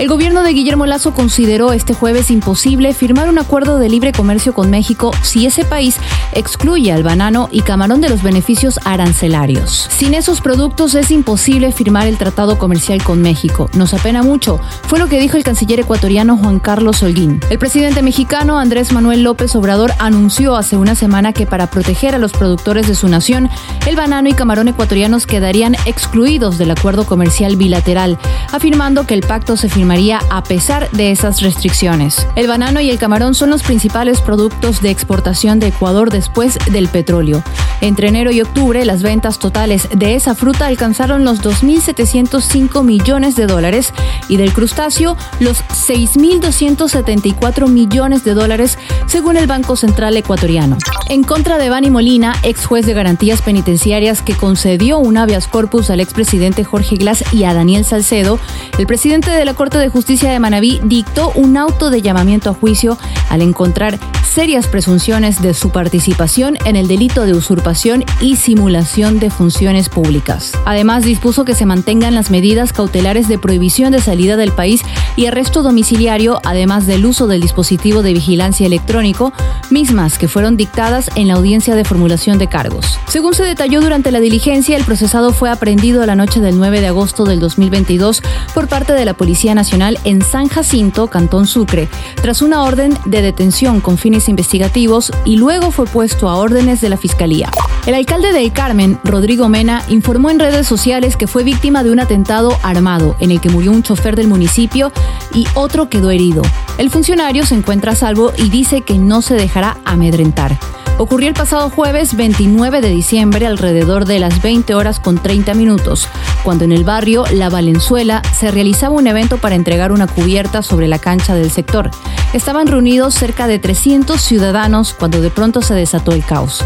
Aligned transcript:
El 0.00 0.08
gobierno 0.08 0.42
de 0.42 0.52
Guillermo 0.52 0.86
Lazo 0.86 1.14
consideró 1.14 1.72
este 1.72 1.94
jueves 1.94 2.28
imposible 2.32 2.92
firmar 2.94 3.28
un 3.28 3.38
acuerdo 3.38 3.78
de 3.78 3.88
libre 3.88 4.10
comercio 4.10 4.52
con 4.52 4.68
México 4.68 5.12
si 5.22 5.46
ese 5.46 5.64
país 5.64 5.98
excluye 6.32 6.90
al 6.90 7.04
banano 7.04 7.48
y 7.52 7.60
camarón 7.60 8.00
de 8.00 8.08
los 8.08 8.20
beneficios 8.20 8.80
arancelarios. 8.84 9.88
Sin 9.96 10.14
esos 10.14 10.40
productos 10.40 10.96
es 10.96 11.12
imposible 11.12 11.70
firmar 11.70 12.08
el 12.08 12.18
tratado 12.18 12.58
comercial 12.58 13.04
con 13.04 13.22
México. 13.22 13.70
Nos 13.74 13.94
apena 13.94 14.24
mucho, 14.24 14.58
fue 14.88 14.98
lo 14.98 15.06
que 15.06 15.20
dijo 15.20 15.36
el 15.36 15.44
canciller 15.44 15.78
ecuatoriano 15.78 16.36
Juan 16.36 16.58
Carlos 16.58 17.00
Holguín. 17.04 17.38
El 17.48 17.60
presidente 17.60 18.02
mexicano 18.02 18.58
Andrés 18.58 18.90
Manuel 18.90 19.22
López 19.22 19.54
Obrador 19.54 19.92
anunció 20.00 20.56
hace 20.56 20.76
una 20.76 20.96
semana 20.96 21.32
que 21.32 21.46
para 21.46 21.70
proteger 21.70 22.16
a 22.16 22.18
los 22.18 22.32
productores 22.32 22.88
de 22.88 22.96
su 22.96 23.06
nación, 23.06 23.48
el 23.86 23.94
banano 23.94 24.28
y 24.28 24.32
camarón 24.32 24.66
ecuatorianos 24.66 25.28
quedarían 25.28 25.76
excluidos 25.86 26.58
del 26.58 26.72
acuerdo 26.72 27.06
comercial 27.06 27.54
bilateral, 27.54 28.18
afirmando 28.50 29.06
que 29.06 29.14
el 29.14 29.20
pacto 29.20 29.56
se 29.56 29.68
firmó 29.68 29.83
María 29.84 30.20
a 30.30 30.42
pesar 30.42 30.90
de 30.90 31.10
esas 31.10 31.40
restricciones. 31.40 32.26
El 32.36 32.48
banano 32.48 32.80
y 32.80 32.90
el 32.90 32.98
camarón 32.98 33.34
son 33.34 33.50
los 33.50 33.62
principales 33.62 34.20
productos 34.20 34.82
de 34.82 34.90
exportación 34.90 35.60
de 35.60 35.68
Ecuador 35.68 36.10
después 36.10 36.58
del 36.70 36.88
petróleo. 36.88 37.42
Entre 37.80 38.08
enero 38.08 38.30
y 38.30 38.40
octubre, 38.40 38.84
las 38.84 39.02
ventas 39.02 39.38
totales 39.38 39.88
de 39.94 40.14
esa 40.14 40.34
fruta 40.34 40.66
alcanzaron 40.66 41.24
los 41.24 41.42
2.705 41.42 42.84
millones 42.84 43.36
de 43.36 43.46
dólares 43.46 43.92
y 44.28 44.36
del 44.36 44.52
crustáceo 44.52 45.16
los 45.40 45.62
6.274 45.64 47.68
millones 47.68 48.24
de 48.24 48.34
dólares, 48.34 48.78
según 49.06 49.36
el 49.36 49.46
Banco 49.46 49.76
Central 49.76 50.16
Ecuatoriano. 50.16 50.76
En 51.08 51.22
contra 51.22 51.58
de 51.58 51.68
Bani 51.68 51.90
Molina, 51.90 52.34
ex 52.42 52.64
juez 52.64 52.86
de 52.86 52.94
garantías 52.94 53.42
penitenciarias 53.42 54.22
que 54.22 54.34
concedió 54.34 54.98
un 54.98 55.18
habeas 55.18 55.46
corpus 55.46 55.90
al 55.90 56.00
expresidente 56.00 56.64
Jorge 56.64 56.96
Glass 56.96 57.24
y 57.32 57.44
a 57.44 57.52
Daniel 57.52 57.84
Salcedo, 57.84 58.38
el 58.78 58.86
presidente 58.86 59.30
de 59.30 59.44
la 59.44 59.52
Corte 59.52 59.76
de 59.76 59.90
Justicia 59.90 60.30
de 60.32 60.38
Manabí 60.38 60.80
dictó 60.82 61.30
un 61.34 61.58
auto 61.58 61.90
de 61.90 62.00
llamamiento 62.00 62.50
a 62.50 62.54
juicio 62.54 62.96
al 63.28 63.42
encontrar 63.42 63.98
serias 64.34 64.66
presunciones 64.66 65.40
de 65.40 65.54
su 65.54 65.70
participación 65.70 66.58
en 66.64 66.74
el 66.74 66.88
delito 66.88 67.24
de 67.24 67.34
usurpación 67.34 68.04
y 68.20 68.34
simulación 68.34 69.20
de 69.20 69.30
funciones 69.30 69.88
públicas. 69.88 70.50
Además, 70.64 71.04
dispuso 71.04 71.44
que 71.44 71.54
se 71.54 71.66
mantengan 71.66 72.16
las 72.16 72.32
medidas 72.32 72.72
cautelares 72.72 73.28
de 73.28 73.38
prohibición 73.38 73.92
de 73.92 74.00
salida 74.00 74.36
del 74.36 74.50
país 74.50 74.82
y 75.14 75.26
arresto 75.26 75.62
domiciliario, 75.62 76.40
además 76.42 76.88
del 76.88 77.06
uso 77.06 77.28
del 77.28 77.42
dispositivo 77.42 78.02
de 78.02 78.12
vigilancia 78.12 78.66
electrónico, 78.66 79.32
mismas 79.70 80.18
que 80.18 80.26
fueron 80.26 80.56
dictadas 80.56 81.10
en 81.14 81.28
la 81.28 81.34
audiencia 81.34 81.76
de 81.76 81.84
formulación 81.84 82.38
de 82.38 82.48
cargos. 82.48 82.98
Según 83.06 83.34
se 83.34 83.44
detalló 83.44 83.82
durante 83.82 84.10
la 84.10 84.18
diligencia, 84.18 84.76
el 84.76 84.82
procesado 84.82 85.32
fue 85.32 85.48
aprendido 85.48 86.04
la 86.06 86.16
noche 86.16 86.40
del 86.40 86.58
9 86.58 86.80
de 86.80 86.88
agosto 86.88 87.24
del 87.24 87.38
2022 87.38 88.20
por 88.52 88.66
parte 88.66 88.94
de 88.94 89.04
la 89.04 89.14
Policía 89.14 89.54
Nacional 89.54 89.96
en 90.02 90.22
San 90.22 90.48
Jacinto, 90.48 91.06
Cantón 91.06 91.46
Sucre, 91.46 91.88
tras 92.20 92.42
una 92.42 92.64
orden 92.64 92.98
de 93.04 93.22
detención 93.22 93.80
con 93.80 93.96
fines 93.96 94.23
investigativos 94.28 95.12
y 95.24 95.36
luego 95.36 95.70
fue 95.70 95.86
puesto 95.86 96.28
a 96.28 96.36
órdenes 96.36 96.80
de 96.80 96.88
la 96.88 96.96
Fiscalía. 96.96 97.50
El 97.86 97.94
alcalde 97.94 98.32
del 98.32 98.52
Carmen, 98.52 98.98
Rodrigo 99.04 99.48
Mena, 99.48 99.84
informó 99.88 100.30
en 100.30 100.38
redes 100.38 100.66
sociales 100.66 101.16
que 101.16 101.26
fue 101.26 101.44
víctima 101.44 101.84
de 101.84 101.90
un 101.90 102.00
atentado 102.00 102.56
armado 102.62 103.14
en 103.20 103.30
el 103.30 103.40
que 103.40 103.50
murió 103.50 103.72
un 103.72 103.82
chofer 103.82 104.16
del 104.16 104.26
municipio 104.26 104.90
y 105.34 105.46
otro 105.54 105.88
quedó 105.90 106.10
herido. 106.10 106.42
El 106.78 106.90
funcionario 106.90 107.44
se 107.44 107.54
encuentra 107.54 107.92
a 107.92 107.96
salvo 107.96 108.32
y 108.38 108.48
dice 108.48 108.80
que 108.80 108.98
no 108.98 109.20
se 109.20 109.34
dejará 109.34 109.76
amedrentar. 109.84 110.58
Ocurrió 110.96 111.28
el 111.28 111.34
pasado 111.34 111.70
jueves 111.70 112.14
29 112.14 112.80
de 112.80 112.88
diciembre 112.88 113.48
alrededor 113.48 114.04
de 114.04 114.20
las 114.20 114.40
20 114.40 114.76
horas 114.76 115.00
con 115.00 115.18
30 115.18 115.52
minutos, 115.54 116.06
cuando 116.44 116.64
en 116.64 116.70
el 116.70 116.84
barrio 116.84 117.24
La 117.32 117.50
Valenzuela 117.50 118.22
se 118.38 118.52
realizaba 118.52 118.94
un 118.94 119.08
evento 119.08 119.38
para 119.38 119.56
entregar 119.56 119.90
una 119.90 120.06
cubierta 120.06 120.62
sobre 120.62 120.86
la 120.86 121.00
cancha 121.00 121.34
del 121.34 121.50
sector. 121.50 121.90
Estaban 122.32 122.68
reunidos 122.68 123.14
cerca 123.14 123.48
de 123.48 123.58
300 123.58 124.20
ciudadanos 124.20 124.94
cuando 124.94 125.20
de 125.20 125.30
pronto 125.30 125.62
se 125.62 125.74
desató 125.74 126.12
el 126.12 126.24
caos. 126.24 126.64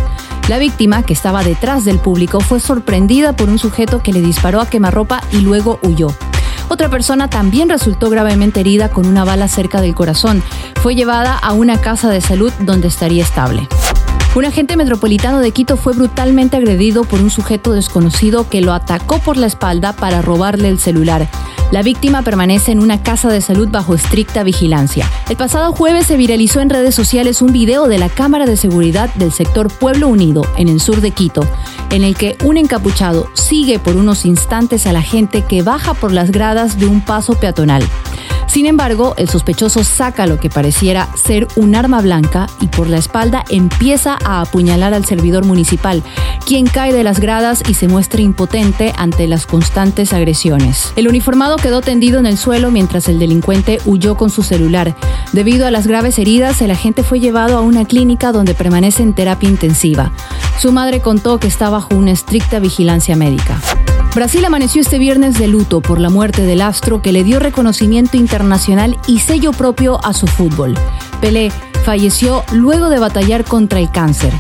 La 0.49 0.59
víctima, 0.59 1.03
que 1.05 1.15
estaba 1.15 1.43
detrás 1.43 1.87
del 1.87 1.99
público, 1.99 2.41
fue 2.41 2.61
sorprendida 2.61 3.35
por 3.35 3.49
un 3.49 3.59
sujeto 3.59 4.03
que 4.03 4.13
le 4.13 4.21
disparó 4.21 4.61
a 4.61 4.69
quemarropa 4.69 5.23
y 5.33 5.39
luego 5.39 5.79
huyó. 5.83 6.09
Otra 6.69 6.91
persona 6.91 7.31
también 7.31 7.71
resultó 7.71 8.11
gravemente 8.11 8.61
herida 8.61 8.91
con 8.91 9.07
una 9.07 9.25
bala 9.25 9.49
cerca 9.49 9.81
del 9.81 9.95
corazón. 9.95 10.43
Fue 10.83 10.95
llevada 10.95 11.37
a 11.37 11.55
una 11.55 11.81
casa 11.81 12.11
de 12.11 12.21
salud 12.21 12.53
donde 12.61 12.89
estaría 12.89 13.23
estable. 13.23 13.67
Un 14.35 14.45
agente 14.45 14.77
metropolitano 14.77 15.41
de 15.41 15.51
Quito 15.51 15.77
fue 15.77 15.95
brutalmente 15.95 16.57
agredido 16.57 17.03
por 17.05 17.21
un 17.21 17.31
sujeto 17.31 17.73
desconocido 17.73 18.49
que 18.49 18.61
lo 18.61 18.73
atacó 18.73 19.19
por 19.19 19.37
la 19.37 19.47
espalda 19.47 19.95
para 19.95 20.23
robarle 20.23 20.69
el 20.69 20.79
celular. 20.79 21.29
La 21.73 21.83
víctima 21.83 22.23
permanece 22.23 22.73
en 22.73 22.81
una 22.81 23.03
casa 23.03 23.29
de 23.29 23.41
salud 23.41 23.69
bajo 23.69 23.95
estricta 23.95 24.43
vigilancia. 24.43 25.11
El 25.29 25.37
pasado 25.37 25.73
jueves 25.73 26.07
se 26.07 26.17
viralizó 26.17 26.61
en 26.61 26.71
redes 26.71 26.95
sociales 26.95 27.43
un 27.43 27.53
video 27.53 27.89
de 27.89 27.99
la 27.99 28.09
cámara 28.09 28.47
de 28.47 28.57
seguridad 28.57 29.13
del 29.15 29.33
sector 29.33 29.71
Pueblo 29.71 30.09
Unido, 30.09 30.47
en 30.57 30.69
el 30.69 30.81
sur 30.81 31.01
de 31.01 31.11
Quito, 31.11 31.47
en 31.91 32.05
el 32.05 32.15
que 32.15 32.39
un 32.45 32.57
encapuchado 32.59 33.29
sigue 33.35 33.79
por 33.79 33.97
unos 33.97 34.25
instantes 34.25 34.87
a 34.87 34.93
la 34.93 35.03
gente 35.03 35.43
que 35.43 35.63
baja 35.63 35.95
por 35.95 36.13
las 36.13 36.31
gradas 36.31 36.79
de 36.79 36.87
un 36.87 37.03
paso 37.05 37.35
peatonal. 37.35 37.83
Sin 38.49 38.67
embargo, 38.67 39.15
el 39.19 39.29
sospechoso 39.29 39.85
saca 39.85 40.27
lo 40.27 40.41
que 40.41 40.51
pareciera 40.51 41.09
ser 41.15 41.47
un 41.55 41.77
arma 41.77 42.01
blanca 42.01 42.49
y 42.61 42.67
por 42.67 42.89
la 42.89 42.97
espalda 42.97 43.45
empieza 43.51 44.19
a 44.25 44.41
apuñalar 44.41 44.95
al 44.95 45.05
servidor 45.05 45.45
municipal, 45.45 46.03
quien 46.47 46.67
cae 46.67 46.93
de 46.93 47.05
las 47.05 47.21
gradas 47.21 47.63
y 47.69 47.75
se 47.75 47.89
muestra 47.89 48.23
impotente 48.23 48.93
ante 48.97 49.29
las 49.29 49.47
constantes 49.47 50.13
agresiones. 50.13 50.93
El 50.97 51.09
uniformado 51.09 51.57
quedó 51.57 51.83
tendido 51.83 52.19
en 52.19 52.27
el 52.27 52.39
suelo 52.39 52.71
mientras 52.71 53.09
el 53.09 53.19
delincuente 53.19 53.81
huyó 53.85 54.17
con 54.17 54.31
su 54.31 54.43
celular. 54.43 54.97
Debido 55.33 55.67
a 55.67 55.71
las 55.71 55.87
graves 55.87 56.19
heridas, 56.19 56.63
el 56.63 56.71
agente 56.71 57.03
fue 57.03 57.21
llevado 57.21 57.59
a 57.59 57.61
una 57.61 57.85
clínica 57.85 58.33
donde 58.33 58.55
permanece 58.55 59.03
en 59.03 59.13
terapia 59.13 59.49
intensiva. 59.49 60.11
Su 60.59 60.73
madre 60.73 61.01
contó 61.01 61.39
que 61.39 61.47
está 61.47 61.69
bajo 61.71 61.95
una 61.95 62.13
estricta 62.13 62.59
vigilancia 62.59 63.15
médica. 63.15 63.61
Brasil 64.19 64.45
amaneció 64.45 64.81
este 64.81 64.99
viernes 64.99 65.39
de 65.39 65.47
luto 65.47 65.81
por 65.81 66.01
la 66.01 66.11
muerte 66.11 66.43
del 66.43 66.61
astro 66.61 67.01
que 67.01 67.13
le 67.13 67.23
dio 67.23 67.39
reconocimiento 67.39 68.17
internacional 68.17 68.99
y 69.07 69.21
sello 69.21 69.53
propio 69.53 70.05
a 70.05 70.13
su 70.13 70.27
fútbol. 70.27 70.75
Pelé 71.21 71.53
falleció 71.85 72.43
luego 72.51 72.89
de 72.89 72.99
batallar 72.99 73.45
contra 73.45 73.79
el 73.79 73.93
cáncer. 73.93 74.33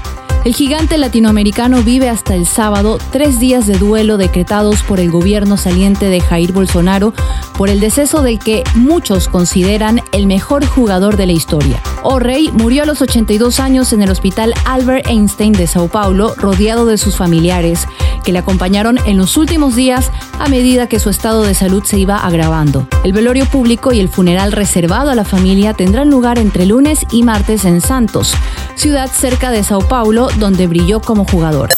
El 0.45 0.55
gigante 0.55 0.99
latinoamericano 0.99 1.83
vive 1.83 2.09
hasta 2.09 2.35
el 2.35 2.47
sábado 2.47 2.99
tres 3.13 3.39
días 3.39 3.67
de 3.67 3.79
duelo 3.79 4.17
decretados 4.17 4.83
por 4.83 4.99
el 4.99 5.11
gobierno 5.11 5.57
saliente 5.57 6.07
de 6.07 6.21
Jair 6.21 6.53
Bolsonaro 6.53 7.13
por 7.57 7.69
el 7.69 7.81
deceso 7.81 8.23
del 8.23 8.39
que 8.39 8.65
muchos 8.75 9.29
consideran 9.29 10.01
el 10.13 10.27
mejor 10.27 10.65
jugador 10.65 11.17
de 11.17 11.27
la 11.27 11.33
historia. 11.33 11.83
O'Reilly 12.03 12.51
murió 12.53 12.85
a 12.85 12.87
los 12.87 13.03
82 13.03 13.61
años 13.61 13.93
en 13.93 14.03
el 14.03 14.11
hospital 14.11 14.55
Albert 14.65 15.07
Einstein 15.09 15.53
de 15.53 15.67
Sao 15.67 15.89
Paulo, 15.89 16.35
rodeado 16.37 16.87
de 16.87 16.99
sus 16.99 17.17
familiares, 17.17 17.87
que 18.23 18.33
le 18.33 18.39
acompañaron 18.39 18.99
en 19.07 19.17
los 19.17 19.37
últimos 19.37 19.77
días 19.77 20.11
a 20.39 20.49
medida 20.49 20.89
que 20.89 21.01
su 21.01 21.11
estado 21.11 21.43
de 21.43 21.55
salud 21.55 21.83
se 21.85 21.99
iba 21.99 22.17
agravando. 22.17 22.87
El 23.05 23.13
velorio 23.13 23.47
público 23.47 23.93
y 23.93 24.01
el 24.01 24.09
funeral 24.09 24.53
reservado 24.53 25.11
a 25.11 25.15
la 25.15 25.25
familia 25.25 25.75
tendrán 25.75 26.11
lugar 26.11 26.39
entre 26.39 26.67
lunes 26.67 27.01
y 27.11 27.23
martes 27.23 27.65
en 27.65 27.81
Santos, 27.81 28.35
ciudad 28.75 29.11
cerca 29.11 29.51
de 29.51 29.63
Sao 29.63 29.81
Paulo, 29.81 30.29
donde 30.39 30.67
brilló 30.67 31.01
como 31.01 31.25
jugador. 31.25 31.71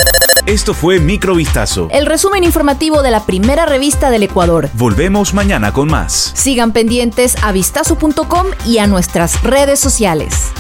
Esto 0.47 0.75
fue 0.75 1.01
Microvistazo. 1.01 1.89
El 1.91 2.07
resumen 2.07 2.45
informativo 2.45 3.03
de 3.03 3.11
la 3.11 3.25
primera 3.25 3.67
revista 3.67 4.11
del 4.11 4.23
Ecuador. 4.23 4.71
Volvemos 4.75 5.35
mañana 5.35 5.73
con 5.73 5.89
más. 5.89 6.33
Sigan 6.35 6.73
pendientes 6.73 7.37
a 7.43 7.53
vistazo.com 7.53 8.47
y 8.67 8.79
a 8.79 8.87
nuestras 8.87 9.43
redes 9.43 9.79
sociales. 9.79 10.51